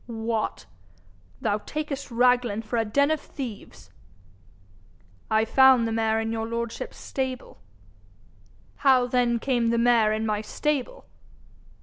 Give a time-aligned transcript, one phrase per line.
[0.07, 0.65] 'What!
[1.41, 3.91] thou takest Raglan for a den of thieves?'
[5.29, 7.59] 'I found the mare in your lordship's stable.'
[8.77, 11.05] 'How then came the mare in my stable?'